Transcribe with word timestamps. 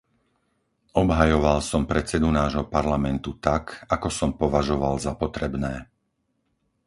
Obhajoval 1.03 1.57
som 1.71 1.81
predsedu 1.91 2.25
nášho 2.39 2.63
Parlamentu 2.75 3.29
tak, 3.47 3.63
ako 3.95 4.07
som 4.19 4.33
považoval 4.41 4.93
za 5.05 5.13
potrebné. 5.23 5.73